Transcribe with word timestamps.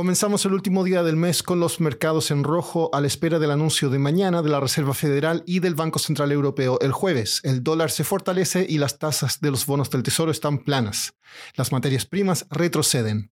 Comenzamos 0.00 0.46
el 0.46 0.54
último 0.54 0.82
día 0.82 1.02
del 1.02 1.16
mes 1.16 1.42
con 1.42 1.60
los 1.60 1.78
mercados 1.78 2.30
en 2.30 2.42
rojo 2.42 2.88
a 2.94 3.02
la 3.02 3.06
espera 3.06 3.38
del 3.38 3.50
anuncio 3.50 3.90
de 3.90 3.98
mañana 3.98 4.40
de 4.40 4.48
la 4.48 4.58
Reserva 4.58 4.94
Federal 4.94 5.42
y 5.44 5.60
del 5.60 5.74
Banco 5.74 5.98
Central 5.98 6.32
Europeo 6.32 6.78
el 6.80 6.90
jueves. 6.90 7.42
El 7.44 7.62
dólar 7.62 7.90
se 7.90 8.02
fortalece 8.02 8.64
y 8.66 8.78
las 8.78 8.98
tasas 8.98 9.42
de 9.42 9.50
los 9.50 9.66
bonos 9.66 9.90
del 9.90 10.02
Tesoro 10.02 10.30
están 10.30 10.60
planas. 10.60 11.18
Las 11.54 11.70
materias 11.70 12.06
primas 12.06 12.46
retroceden. 12.48 13.30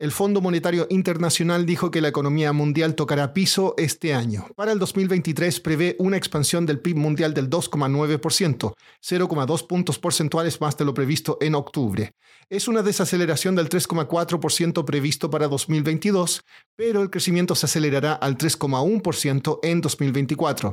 El 0.00 0.12
Fondo 0.12 0.40
Monetario 0.40 0.86
Internacional 0.88 1.66
dijo 1.66 1.90
que 1.90 2.00
la 2.00 2.08
economía 2.08 2.54
mundial 2.54 2.94
tocará 2.94 3.34
piso 3.34 3.74
este 3.76 4.14
año. 4.14 4.46
Para 4.56 4.72
el 4.72 4.78
2023 4.78 5.60
prevé 5.60 5.94
una 5.98 6.16
expansión 6.16 6.64
del 6.64 6.80
PIB 6.80 6.96
mundial 6.96 7.34
del 7.34 7.50
2,9%, 7.50 8.72
0,2 9.02 9.66
puntos 9.66 9.98
porcentuales 9.98 10.58
más 10.58 10.78
de 10.78 10.86
lo 10.86 10.94
previsto 10.94 11.36
en 11.42 11.54
octubre. 11.54 12.14
Es 12.48 12.66
una 12.66 12.80
desaceleración 12.80 13.56
del 13.56 13.68
3,4% 13.68 14.86
previsto 14.86 15.28
para 15.28 15.48
2022, 15.48 16.46
pero 16.74 17.02
el 17.02 17.10
crecimiento 17.10 17.54
se 17.54 17.66
acelerará 17.66 18.14
al 18.14 18.38
3,1% 18.38 19.58
en 19.62 19.82
2024. 19.82 20.72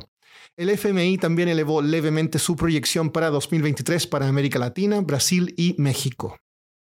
El 0.56 0.70
FMI 0.70 1.18
también 1.18 1.50
elevó 1.50 1.82
levemente 1.82 2.38
su 2.38 2.56
proyección 2.56 3.10
para 3.10 3.28
2023 3.28 4.06
para 4.06 4.26
América 4.26 4.58
Latina, 4.58 5.02
Brasil 5.02 5.52
y 5.58 5.74
México. 5.76 6.38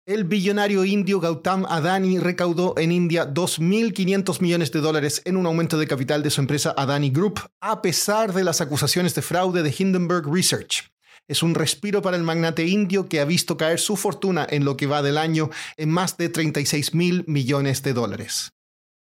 El 0.07 0.23
billonario 0.23 0.83
indio 0.83 1.19
Gautam 1.19 1.63
Adani 1.65 2.17
recaudó 2.17 2.73
en 2.77 2.91
India 2.91 3.31
2.500 3.31 4.41
millones 4.41 4.71
de 4.71 4.81
dólares 4.81 5.21
en 5.25 5.37
un 5.37 5.45
aumento 5.45 5.77
de 5.77 5.85
capital 5.85 6.23
de 6.23 6.31
su 6.31 6.41
empresa 6.41 6.73
Adani 6.75 7.11
Group, 7.11 7.39
a 7.59 7.83
pesar 7.83 8.33
de 8.33 8.43
las 8.43 8.61
acusaciones 8.61 9.13
de 9.13 9.21
fraude 9.21 9.61
de 9.61 9.75
Hindenburg 9.77 10.25
Research. 10.25 10.91
Es 11.27 11.43
un 11.43 11.53
respiro 11.53 12.01
para 12.01 12.17
el 12.17 12.23
magnate 12.23 12.65
indio 12.65 13.07
que 13.07 13.19
ha 13.19 13.25
visto 13.25 13.57
caer 13.57 13.79
su 13.79 13.95
fortuna 13.95 14.47
en 14.49 14.65
lo 14.65 14.75
que 14.75 14.87
va 14.87 15.03
del 15.03 15.19
año 15.19 15.51
en 15.77 15.91
más 15.91 16.17
de 16.17 16.29
36 16.29 16.95
mil 16.95 17.23
millones 17.27 17.83
de 17.83 17.93
dólares. 17.93 18.53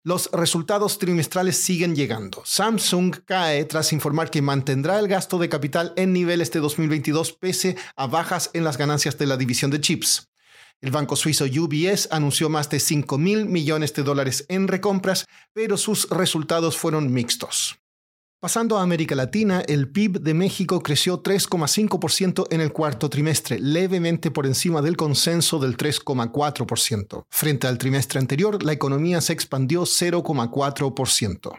Los 0.05 0.31
resultados 0.33 1.01
trimestrales 1.01 1.57
siguen 1.57 1.97
llegando. 1.97 2.43
Samsung 2.45 3.17
cae 3.25 3.65
tras 3.65 3.93
informar 3.93 4.31
que 4.31 4.43
mantendrá 4.43 5.01
el 5.01 5.09
gasto 5.09 5.39
de 5.39 5.49
capital 5.49 5.93
en 5.97 6.13
niveles 6.13 6.53
de 6.53 6.61
2022 6.61 7.33
pese 7.33 7.77
a 7.97 8.07
bajas 8.07 8.51
en 8.53 8.63
las 8.63 8.79
ganancias 8.79 9.19
de 9.19 9.27
la 9.27 9.37
división 9.37 9.73
de 9.73 9.81
chips. 9.81 10.29
El 10.85 10.91
banco 10.91 11.17
suizo 11.17 11.47
UBS 11.47 12.09
anunció 12.11 12.51
más 12.51 12.69
de 12.69 12.79
5 12.79 13.17
mil 13.17 13.47
millones 13.47 13.95
de 13.95 14.03
dólares 14.03 14.45
en 14.51 14.69
recompras, 14.69 15.25
pero 15.55 15.79
sus 15.79 16.11
resultados 16.11 16.77
fueron 16.77 17.11
mixtos. 17.11 17.77
Pasando 18.39 18.77
a 18.77 18.83
América 18.83 19.15
Latina, 19.15 19.63
el 19.67 19.91
PIB 19.91 20.21
de 20.21 20.35
México 20.35 20.83
creció 20.83 21.23
3,5% 21.23 22.49
en 22.51 22.61
el 22.61 22.71
cuarto 22.71 23.09
trimestre, 23.09 23.59
levemente 23.59 24.31
por 24.31 24.45
encima 24.45 24.83
del 24.83 24.99
consenso 24.99 25.59
del 25.59 25.79
3,4%. 25.79 27.25
Frente 27.31 27.67
al 27.67 27.79
trimestre 27.79 28.21
anterior, 28.21 28.63
la 28.63 28.73
economía 28.73 29.23
se 29.23 29.33
expandió 29.33 29.85
0,4%. 29.85 31.59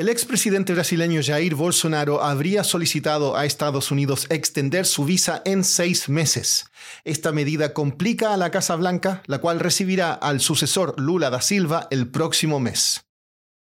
El 0.00 0.08
expresidente 0.08 0.72
brasileño 0.72 1.20
Jair 1.22 1.54
Bolsonaro 1.54 2.22
habría 2.22 2.64
solicitado 2.64 3.36
a 3.36 3.44
Estados 3.44 3.90
Unidos 3.90 4.26
extender 4.30 4.86
su 4.86 5.04
visa 5.04 5.42
en 5.44 5.62
seis 5.62 6.08
meses. 6.08 6.64
Esta 7.04 7.32
medida 7.32 7.74
complica 7.74 8.32
a 8.32 8.38
la 8.38 8.50
Casa 8.50 8.76
Blanca, 8.76 9.22
la 9.26 9.42
cual 9.42 9.60
recibirá 9.60 10.14
al 10.14 10.40
sucesor 10.40 10.98
Lula 10.98 11.28
da 11.28 11.42
Silva 11.42 11.86
el 11.90 12.08
próximo 12.08 12.60
mes. 12.60 13.04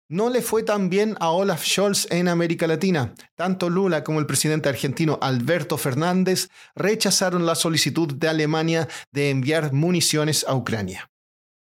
No 0.09 0.29
le 0.29 0.43
fue 0.43 0.61
tan 0.61 0.91
bien 0.91 1.17
a 1.19 1.31
Olaf 1.31 1.65
Scholz 1.65 2.05
en 2.11 2.27
América 2.27 2.67
Latina. 2.67 3.15
Tanto 3.35 3.71
Lula 3.71 4.03
como 4.03 4.19
el 4.19 4.27
presidente 4.27 4.69
argentino 4.69 5.17
Alberto 5.23 5.75
Fernández 5.75 6.49
rechazaron 6.75 7.47
la 7.47 7.55
solicitud 7.55 8.13
de 8.13 8.27
Alemania 8.27 8.87
de 9.11 9.31
enviar 9.31 9.73
municiones 9.73 10.45
a 10.47 10.53
Ucrania. 10.53 11.09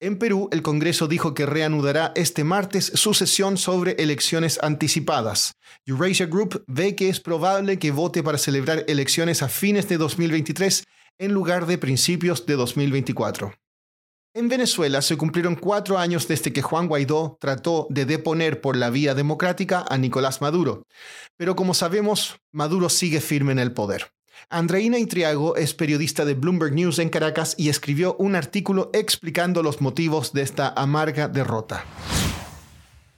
En 0.01 0.17
Perú, 0.21 0.49
el 0.53 0.63
Congreso 0.63 1.09
dijo 1.09 1.35
que 1.35 1.45
reanudará 1.45 2.13
este 2.15 2.45
martes 2.45 2.93
su 2.95 3.15
sesión 3.15 3.57
sobre 3.57 3.93
elecciones 3.99 4.61
anticipadas. 4.63 5.57
Eurasia 5.87 6.27
Group 6.27 6.63
ve 6.69 6.95
que 6.95 7.09
es 7.09 7.19
probable 7.19 7.81
que 7.81 7.91
vote 7.91 8.23
para 8.23 8.39
celebrar 8.39 8.85
elecciones 8.87 9.43
a 9.43 9.49
fines 9.49 9.89
de 9.89 9.97
2023 9.97 10.85
en 11.19 11.33
lugar 11.33 11.67
de 11.67 11.79
principios 11.79 12.47
de 12.47 12.55
2024. 12.55 13.53
En 14.35 14.49
Venezuela 14.49 15.03
se 15.03 15.17
cumplieron 15.17 15.57
cuatro 15.57 15.99
años 15.99 16.29
desde 16.29 16.53
que 16.53 16.63
Juan 16.63 16.87
Guaidó 16.87 17.37
trató 17.41 17.89
de 17.91 18.05
deponer 18.05 18.61
por 18.61 18.77
la 18.77 18.91
vía 18.91 19.15
democrática 19.15 19.85
a 19.89 19.99
Nicolás 19.99 20.41
Maduro. 20.41 20.85
Pero 21.37 21.57
como 21.57 21.75
sabemos, 21.75 22.39
Maduro 22.53 22.89
sigue 22.89 23.21
firme 23.21 23.51
en 23.51 23.59
el 23.59 23.73
poder. 23.73 24.13
Andreina 24.51 24.99
Intriago 24.99 25.57
es 25.57 25.75
periodista 25.75 26.25
de 26.25 26.35
Bloomberg 26.35 26.73
News 26.73 26.99
en 26.99 27.09
Caracas 27.09 27.55
y 27.59 27.69
escribió 27.69 28.17
un 28.19 28.35
artículo 28.35 28.91
explicando 28.93 29.63
los 29.63 29.81
motivos 29.81 30.33
de 30.33 30.43
esta 30.43 30.73
amarga 30.77 31.29
derrota. 31.29 31.85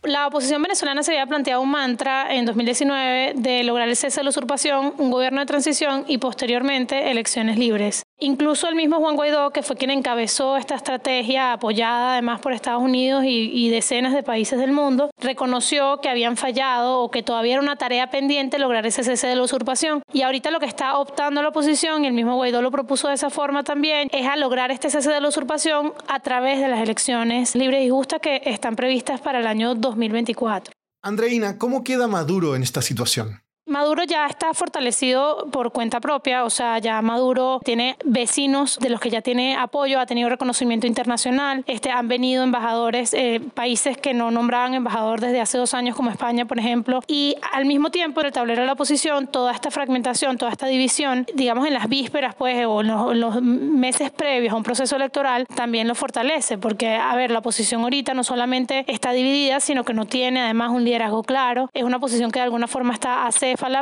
La 0.02 0.26
oposición 0.26 0.62
venezolana 0.62 1.02
se 1.02 1.12
había 1.12 1.26
planteado 1.26 1.60
un 1.60 1.70
mantra 1.70 2.34
en 2.34 2.46
2019 2.46 3.34
de 3.36 3.62
lograr 3.64 3.88
el 3.88 3.96
cese 3.96 4.20
de 4.20 4.24
la 4.24 4.30
usurpación, 4.30 4.94
un 4.96 5.10
gobierno 5.10 5.40
de 5.40 5.46
transición 5.46 6.04
y 6.08 6.18
posteriormente 6.18 7.10
elecciones 7.10 7.58
libres. 7.58 8.02
Incluso 8.22 8.68
el 8.68 8.74
mismo 8.74 8.98
Juan 8.98 9.16
Guaidó, 9.16 9.50
que 9.50 9.62
fue 9.62 9.76
quien 9.76 9.90
encabezó 9.90 10.58
esta 10.58 10.74
estrategia 10.74 11.54
apoyada 11.54 12.12
además 12.12 12.40
por 12.40 12.52
Estados 12.52 12.82
Unidos 12.82 13.24
y, 13.26 13.70
decenas 13.70 14.12
de 14.12 14.22
países 14.22 14.58
del 14.58 14.72
mundo, 14.72 15.10
reconoció 15.18 16.02
que 16.02 16.10
habían 16.10 16.36
fallado 16.36 17.00
o 17.00 17.10
que 17.10 17.22
todavía 17.22 17.54
era 17.54 17.62
una 17.62 17.76
tarea 17.76 18.10
pendiente 18.10 18.58
lograr 18.58 18.84
ese 18.84 19.04
cese 19.04 19.26
de 19.26 19.36
la 19.36 19.42
usurpación. 19.42 20.02
Y 20.12 20.20
ahorita 20.20 20.50
lo 20.50 20.60
que 20.60 20.66
está 20.66 20.98
optando 20.98 21.40
la 21.40 21.48
oposición, 21.48 22.04
y 22.04 22.08
el 22.08 22.12
mismo 22.12 22.36
Guaidó 22.36 22.60
lo 22.60 22.70
propuso 22.70 23.08
de 23.08 23.14
esa 23.14 23.30
forma 23.30 23.64
también, 23.64 24.08
es 24.12 24.26
a 24.26 24.36
lograr 24.36 24.70
este 24.70 24.90
cese 24.90 25.10
de 25.10 25.20
la 25.22 25.28
usurpación 25.28 25.94
a 26.06 26.20
través 26.20 26.60
de 26.60 26.68
las 26.68 26.80
elecciones 26.80 27.54
libres 27.54 27.86
y 27.86 27.88
justas 27.88 28.20
que 28.20 28.42
están 28.44 28.76
previstas 28.76 29.22
para 29.22 29.40
el 29.40 29.46
año 29.46 29.74
2024. 29.74 30.74
Andreina, 31.02 31.56
¿cómo 31.56 31.82
queda 31.84 32.06
Maduro 32.06 32.54
en 32.54 32.62
esta 32.62 32.82
situación? 32.82 33.40
Maduro 33.80 34.04
ya 34.04 34.26
está 34.26 34.52
fortalecido 34.52 35.48
por 35.50 35.72
cuenta 35.72 36.00
propia, 36.00 36.44
o 36.44 36.50
sea, 36.50 36.78
ya 36.80 37.00
Maduro 37.00 37.62
tiene 37.64 37.96
vecinos 38.04 38.78
de 38.78 38.90
los 38.90 39.00
que 39.00 39.08
ya 39.08 39.22
tiene 39.22 39.56
apoyo, 39.56 39.98
ha 39.98 40.04
tenido 40.04 40.28
reconocimiento 40.28 40.86
internacional, 40.86 41.64
este, 41.66 41.90
han 41.90 42.06
venido 42.06 42.44
embajadores, 42.44 43.14
eh, 43.14 43.40
países 43.54 43.96
que 43.96 44.12
no 44.12 44.30
nombraban 44.30 44.74
embajador 44.74 45.22
desde 45.22 45.40
hace 45.40 45.56
dos 45.56 45.72
años 45.72 45.96
como 45.96 46.10
España, 46.10 46.44
por 46.44 46.58
ejemplo, 46.58 47.00
y 47.06 47.36
al 47.52 47.64
mismo 47.64 47.88
tiempo 47.88 48.20
en 48.20 48.26
el 48.26 48.32
tablero 48.34 48.60
de 48.60 48.66
la 48.66 48.74
oposición, 48.74 49.28
toda 49.28 49.50
esta 49.52 49.70
fragmentación, 49.70 50.36
toda 50.36 50.52
esta 50.52 50.66
división, 50.66 51.26
digamos 51.32 51.66
en 51.66 51.72
las 51.72 51.88
vísperas, 51.88 52.34
pues, 52.34 52.66
o 52.66 52.82
en 52.82 52.88
los, 52.88 53.16
los 53.16 53.40
meses 53.40 54.10
previos 54.10 54.52
a 54.52 54.56
un 54.56 54.62
proceso 54.62 54.96
electoral, 54.96 55.46
también 55.46 55.88
lo 55.88 55.94
fortalece, 55.94 56.58
porque, 56.58 56.96
a 56.96 57.16
ver, 57.16 57.30
la 57.30 57.38
oposición 57.38 57.80
ahorita 57.80 58.12
no 58.12 58.24
solamente 58.24 58.84
está 58.88 59.12
dividida, 59.12 59.58
sino 59.58 59.84
que 59.84 59.94
no 59.94 60.04
tiene 60.04 60.42
además 60.42 60.68
un 60.70 60.84
liderazgo 60.84 61.22
claro, 61.22 61.70
es 61.72 61.82
una 61.82 61.98
posición 61.98 62.30
que 62.30 62.40
de 62.40 62.44
alguna 62.44 62.66
forma 62.66 62.92
está 62.92 63.24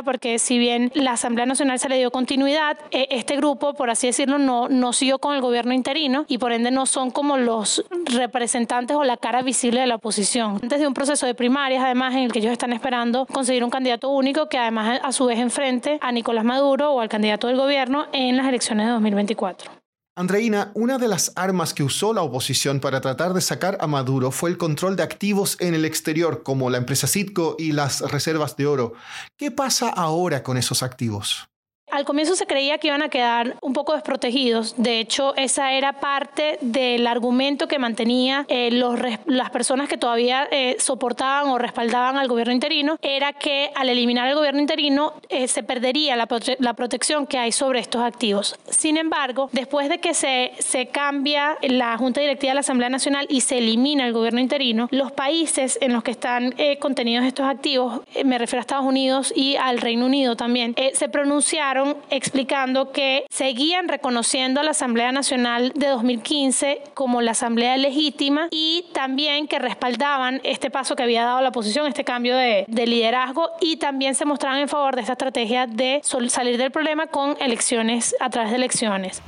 porque 0.03 0.39
si 0.39 0.57
bien 0.57 0.91
la 0.93 1.11
Asamblea 1.11 1.45
Nacional 1.45 1.79
se 1.79 1.89
le 1.89 1.97
dio 1.97 2.11
continuidad, 2.11 2.77
eh, 2.91 3.07
este 3.11 3.35
grupo, 3.35 3.73
por 3.73 3.89
así 3.89 4.07
decirlo, 4.07 4.37
no, 4.37 4.69
no 4.69 4.93
siguió 4.93 5.19
con 5.19 5.35
el 5.35 5.41
gobierno 5.41 5.73
interino 5.73 6.25
y 6.27 6.37
por 6.37 6.51
ende 6.51 6.71
no 6.71 6.85
son 6.85 7.11
como 7.11 7.37
los 7.37 7.85
representantes 8.05 8.95
o 8.95 9.03
la 9.03 9.17
cara 9.17 9.41
visible 9.41 9.81
de 9.81 9.87
la 9.87 9.95
oposición. 9.95 10.59
Antes 10.61 10.79
de 10.79 10.87
un 10.87 10.93
proceso 10.93 11.25
de 11.25 11.33
primarias, 11.33 11.83
además, 11.83 12.13
en 12.13 12.23
el 12.23 12.31
que 12.31 12.39
ellos 12.39 12.51
están 12.51 12.73
esperando 12.73 13.25
conseguir 13.25 13.63
un 13.63 13.69
candidato 13.69 14.09
único 14.09 14.47
que 14.47 14.57
además 14.57 14.99
a 15.03 15.11
su 15.11 15.25
vez 15.25 15.39
enfrente 15.39 15.97
a 16.01 16.11
Nicolás 16.11 16.45
Maduro 16.45 16.91
o 16.93 16.99
al 16.99 17.09
candidato 17.09 17.47
del 17.47 17.57
gobierno 17.57 18.07
en 18.13 18.37
las 18.37 18.47
elecciones 18.47 18.85
de 18.85 18.91
2024. 18.93 19.88
Andreina, 20.19 20.73
una 20.73 20.97
de 20.97 21.07
las 21.07 21.31
armas 21.37 21.73
que 21.73 21.81
usó 21.81 22.13
la 22.13 22.23
oposición 22.23 22.81
para 22.81 22.99
tratar 22.99 23.33
de 23.33 23.39
sacar 23.39 23.77
a 23.79 23.87
Maduro 23.87 24.31
fue 24.31 24.49
el 24.49 24.57
control 24.57 24.97
de 24.97 25.03
activos 25.03 25.55
en 25.61 25.73
el 25.73 25.85
exterior, 25.85 26.43
como 26.43 26.69
la 26.69 26.77
empresa 26.77 27.07
Citco 27.07 27.55
y 27.57 27.71
las 27.71 28.01
reservas 28.01 28.57
de 28.57 28.67
oro. 28.67 28.91
¿Qué 29.37 29.49
pasa 29.49 29.87
ahora 29.87 30.43
con 30.43 30.57
esos 30.57 30.83
activos? 30.83 31.47
Al 31.91 32.05
comienzo 32.05 32.35
se 32.35 32.45
creía 32.45 32.77
que 32.77 32.87
iban 32.87 33.01
a 33.01 33.09
quedar 33.09 33.55
un 33.61 33.73
poco 33.73 33.93
desprotegidos. 33.93 34.75
De 34.77 34.99
hecho, 34.99 35.35
esa 35.35 35.73
era 35.73 35.93
parte 35.93 36.59
del 36.61 37.07
argumento 37.07 37.67
que 37.67 37.79
mantenía 37.79 38.45
eh, 38.47 38.69
los, 38.71 38.99
las 39.25 39.49
personas 39.49 39.89
que 39.89 39.97
todavía 39.97 40.47
eh, 40.51 40.75
soportaban 40.79 41.49
o 41.49 41.57
respaldaban 41.57 42.17
al 42.17 42.27
gobierno 42.27 42.53
interino, 42.53 42.97
era 43.01 43.33
que 43.33 43.71
al 43.75 43.89
eliminar 43.89 44.27
el 44.27 44.35
gobierno 44.35 44.59
interino 44.59 45.13
eh, 45.29 45.47
se 45.47 45.63
perdería 45.63 46.15
la, 46.15 46.27
la, 46.59 46.73
protección 46.73 47.25
que 47.25 47.37
hay 47.37 47.51
sobre 47.51 47.79
estos 47.79 48.03
activos. 48.03 48.55
Sin 48.69 48.97
embargo, 48.97 49.49
después 49.51 49.89
de 49.89 49.99
que 49.99 50.13
se, 50.13 50.51
se 50.59 50.87
cambia 50.87 51.57
la 51.61 51.97
Junta 51.97 52.21
Directiva 52.21 52.51
de 52.51 52.55
la 52.55 52.61
Asamblea 52.61 52.89
Nacional 52.89 53.25
y 53.29 53.41
se 53.41 53.57
elimina 53.57 54.05
el 54.05 54.13
gobierno 54.13 54.39
interino, 54.39 54.87
los 54.91 55.11
países 55.11 55.77
en 55.81 55.93
los 55.93 56.03
que 56.03 56.11
están 56.11 56.53
contenidos 56.79 57.25
estos 57.25 57.47
activos, 57.47 58.01
me 58.23 58.37
refiero 58.37 58.59
a 58.59 58.61
Estados 58.61 58.85
Unidos 58.85 59.33
y 59.35 59.55
al 59.55 59.79
Reino 59.79 60.05
Unido 60.05 60.35
también, 60.35 60.75
se 60.93 61.09
pronunciaron 61.09 61.78
explicando 62.09 62.91
que 62.91 63.25
seguían 63.29 63.87
reconociendo 63.87 64.59
a 64.59 64.63
la 64.63 64.71
Asamblea 64.71 65.11
Nacional 65.11 65.71
de 65.75 65.87
2015 65.87 66.83
como 66.93 67.21
la 67.21 67.31
Asamblea 67.31 67.77
legítima 67.77 68.47
y 68.51 68.85
también 68.93 69.47
que 69.47 69.59
respaldaban 69.59 70.41
este 70.43 70.69
paso 70.71 70.95
que 70.95 71.03
había 71.03 71.23
dado 71.23 71.41
la 71.41 71.49
oposición, 71.49 71.87
este 71.87 72.03
cambio 72.03 72.35
de, 72.35 72.65
de 72.67 72.87
liderazgo 72.87 73.49
y 73.61 73.77
también 73.77 74.15
se 74.15 74.25
mostraban 74.25 74.59
en 74.59 74.69
favor 74.69 74.95
de 74.95 75.01
esta 75.01 75.13
estrategia 75.13 75.67
de 75.67 76.01
salir 76.29 76.57
del 76.57 76.71
problema 76.71 77.07
con 77.07 77.35
elecciones 77.39 78.15
a 78.19 78.29
través 78.29 78.51
de 78.51 78.57
elecciones. 78.57 79.21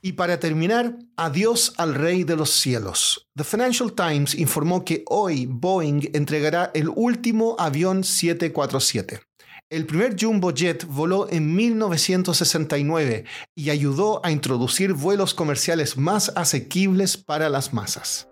Y 0.00 0.12
para 0.12 0.38
terminar, 0.38 0.96
adiós 1.16 1.74
al 1.76 1.94
rey 1.94 2.22
de 2.22 2.36
los 2.36 2.50
cielos. 2.50 3.28
The 3.34 3.42
Financial 3.42 3.92
Times 3.92 4.34
informó 4.36 4.84
que 4.84 5.02
hoy 5.06 5.46
Boeing 5.46 6.10
entregará 6.14 6.70
el 6.72 6.88
último 6.88 7.56
avión 7.58 8.04
747. 8.04 9.27
El 9.70 9.84
primer 9.84 10.16
jumbo 10.18 10.50
jet 10.50 10.86
voló 10.86 11.28
en 11.28 11.54
1969 11.54 13.26
y 13.54 13.68
ayudó 13.68 14.24
a 14.24 14.30
introducir 14.30 14.94
vuelos 14.94 15.34
comerciales 15.34 15.98
más 15.98 16.32
asequibles 16.36 17.18
para 17.18 17.50
las 17.50 17.74
masas. 17.74 18.30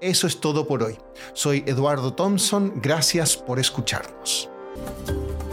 Eso 0.00 0.26
es 0.26 0.40
todo 0.40 0.66
por 0.66 0.82
hoy. 0.82 0.96
Soy 1.34 1.62
Eduardo 1.66 2.14
Thompson, 2.14 2.72
gracias 2.80 3.36
por 3.36 3.58
escucharnos. 3.58 4.48